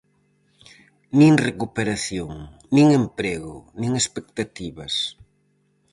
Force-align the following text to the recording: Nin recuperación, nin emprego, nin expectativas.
Nin 1.19 1.33
recuperación, 1.47 2.31
nin 2.75 2.87
emprego, 3.01 3.55
nin 3.79 3.91
expectativas. 4.01 4.93